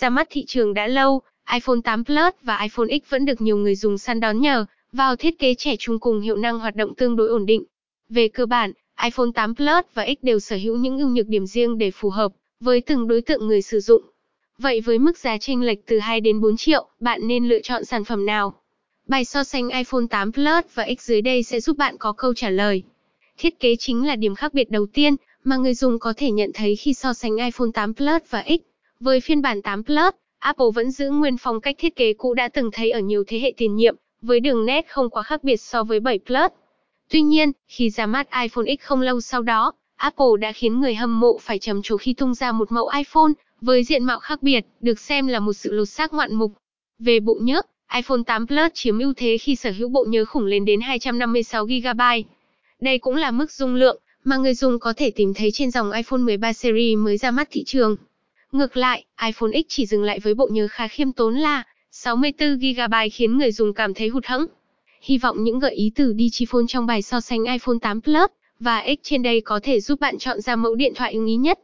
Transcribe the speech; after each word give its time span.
Ra 0.00 0.10
mắt 0.10 0.26
thị 0.30 0.44
trường 0.46 0.74
đã 0.74 0.86
lâu, 0.86 1.22
iPhone 1.52 1.78
8 1.84 2.04
Plus 2.04 2.34
và 2.42 2.58
iPhone 2.62 2.86
X 2.88 3.10
vẫn 3.10 3.24
được 3.24 3.40
nhiều 3.40 3.56
người 3.56 3.74
dùng 3.74 3.98
săn 3.98 4.20
đón 4.20 4.40
nhờ 4.40 4.64
vào 4.92 5.16
thiết 5.16 5.38
kế 5.38 5.54
trẻ 5.54 5.76
trung 5.78 6.00
cùng 6.00 6.20
hiệu 6.20 6.36
năng 6.36 6.58
hoạt 6.58 6.76
động 6.76 6.94
tương 6.94 7.16
đối 7.16 7.28
ổn 7.28 7.46
định. 7.46 7.64
Về 8.08 8.28
cơ 8.28 8.46
bản, 8.46 8.72
iPhone 9.02 9.28
8 9.34 9.54
Plus 9.54 9.84
và 9.94 10.06
X 10.06 10.24
đều 10.24 10.40
sở 10.40 10.56
hữu 10.56 10.76
những 10.76 10.98
ưu 10.98 11.08
nhược 11.08 11.26
điểm 11.26 11.46
riêng 11.46 11.78
để 11.78 11.90
phù 11.90 12.10
hợp 12.10 12.32
với 12.60 12.80
từng 12.80 13.08
đối 13.08 13.22
tượng 13.22 13.46
người 13.46 13.62
sử 13.62 13.80
dụng. 13.80 14.02
Vậy 14.58 14.80
với 14.80 14.98
mức 14.98 15.18
giá 15.18 15.38
chênh 15.38 15.62
lệch 15.62 15.86
từ 15.86 15.98
2 15.98 16.20
đến 16.20 16.40
4 16.40 16.56
triệu, 16.56 16.88
bạn 17.00 17.20
nên 17.28 17.48
lựa 17.48 17.60
chọn 17.62 17.84
sản 17.84 18.04
phẩm 18.04 18.26
nào? 18.26 18.54
Bài 19.06 19.24
so 19.24 19.44
sánh 19.44 19.68
iPhone 19.70 20.04
8 20.10 20.32
Plus 20.32 20.64
và 20.74 20.86
X 20.98 21.02
dưới 21.02 21.22
đây 21.22 21.42
sẽ 21.42 21.60
giúp 21.60 21.76
bạn 21.76 21.96
có 21.98 22.12
câu 22.12 22.34
trả 22.34 22.50
lời. 22.50 22.82
Thiết 23.38 23.60
kế 23.60 23.76
chính 23.76 24.06
là 24.06 24.16
điểm 24.16 24.34
khác 24.34 24.54
biệt 24.54 24.70
đầu 24.70 24.86
tiên 24.86 25.16
mà 25.44 25.56
người 25.56 25.74
dùng 25.74 25.98
có 25.98 26.12
thể 26.16 26.30
nhận 26.30 26.50
thấy 26.54 26.76
khi 26.76 26.94
so 26.94 27.12
sánh 27.12 27.36
iPhone 27.36 27.70
8 27.74 27.94
Plus 27.94 28.22
và 28.30 28.44
X. 28.48 28.75
Với 29.00 29.20
phiên 29.20 29.42
bản 29.42 29.62
8 29.62 29.84
Plus, 29.84 30.14
Apple 30.38 30.66
vẫn 30.74 30.90
giữ 30.90 31.10
nguyên 31.10 31.36
phong 31.36 31.60
cách 31.60 31.76
thiết 31.78 31.96
kế 31.96 32.12
cũ 32.12 32.34
đã 32.34 32.48
từng 32.48 32.70
thấy 32.72 32.90
ở 32.90 33.00
nhiều 33.00 33.24
thế 33.26 33.40
hệ 33.40 33.52
tiền 33.56 33.76
nhiệm, 33.76 33.96
với 34.22 34.40
đường 34.40 34.66
nét 34.66 34.86
không 34.88 35.10
quá 35.10 35.22
khác 35.22 35.44
biệt 35.44 35.56
so 35.56 35.84
với 35.84 36.00
7 36.00 36.18
Plus. 36.26 36.52
Tuy 37.10 37.22
nhiên, 37.22 37.52
khi 37.68 37.90
ra 37.90 38.06
mắt 38.06 38.28
iPhone 38.42 38.64
X 38.66 38.82
không 38.82 39.00
lâu 39.00 39.20
sau 39.20 39.42
đó, 39.42 39.72
Apple 39.96 40.26
đã 40.40 40.52
khiến 40.52 40.80
người 40.80 40.94
hâm 40.94 41.20
mộ 41.20 41.38
phải 41.38 41.58
trầm 41.58 41.82
trồ 41.82 41.96
khi 41.96 42.12
tung 42.12 42.34
ra 42.34 42.52
một 42.52 42.72
mẫu 42.72 42.90
iPhone 42.96 43.32
với 43.60 43.84
diện 43.84 44.04
mạo 44.04 44.18
khác 44.18 44.42
biệt, 44.42 44.66
được 44.80 45.00
xem 45.00 45.26
là 45.26 45.40
một 45.40 45.52
sự 45.52 45.72
lột 45.72 45.88
xác 45.88 46.12
ngoạn 46.12 46.34
mục. 46.34 46.52
Về 46.98 47.20
bộ 47.20 47.38
nhớ, 47.40 47.62
iPhone 47.94 48.20
8 48.26 48.46
Plus 48.46 48.72
chiếm 48.74 48.98
ưu 48.98 49.12
thế 49.16 49.38
khi 49.38 49.56
sở 49.56 49.70
hữu 49.70 49.88
bộ 49.88 50.04
nhớ 50.08 50.24
khủng 50.24 50.44
lên 50.44 50.64
đến 50.64 50.80
256GB. 50.80 52.22
Đây 52.80 52.98
cũng 52.98 53.16
là 53.16 53.30
mức 53.30 53.52
dung 53.52 53.74
lượng 53.74 54.00
mà 54.24 54.36
người 54.36 54.54
dùng 54.54 54.78
có 54.78 54.92
thể 54.96 55.10
tìm 55.10 55.34
thấy 55.34 55.50
trên 55.50 55.70
dòng 55.70 55.92
iPhone 55.92 56.20
13 56.20 56.52
series 56.52 56.98
mới 56.98 57.16
ra 57.16 57.30
mắt 57.30 57.48
thị 57.50 57.64
trường. 57.66 57.96
Ngược 58.56 58.76
lại, 58.76 59.04
iPhone 59.22 59.50
X 59.52 59.64
chỉ 59.68 59.86
dừng 59.86 60.02
lại 60.02 60.20
với 60.20 60.34
bộ 60.34 60.48
nhớ 60.52 60.68
khá 60.70 60.88
khiêm 60.88 61.12
tốn 61.12 61.34
là 61.34 61.62
64GB 61.92 63.08
khiến 63.12 63.38
người 63.38 63.52
dùng 63.52 63.74
cảm 63.74 63.94
thấy 63.94 64.08
hụt 64.08 64.26
hẫng. 64.26 64.46
Hy 65.00 65.18
vọng 65.18 65.44
những 65.44 65.58
gợi 65.58 65.74
ý 65.74 65.92
từ 65.94 66.14
Digiphone 66.18 66.64
trong 66.68 66.86
bài 66.86 67.02
so 67.02 67.20
sánh 67.20 67.44
iPhone 67.44 67.76
8 67.82 68.00
Plus 68.00 68.30
và 68.60 68.84
X 68.86 69.02
trên 69.02 69.22
đây 69.22 69.40
có 69.40 69.60
thể 69.62 69.80
giúp 69.80 70.00
bạn 70.00 70.18
chọn 70.18 70.40
ra 70.40 70.56
mẫu 70.56 70.74
điện 70.74 70.92
thoại 70.94 71.12
ưng 71.12 71.26
ý 71.26 71.36
nhất. 71.36 71.58